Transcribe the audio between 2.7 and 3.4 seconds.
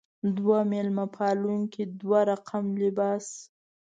لباس.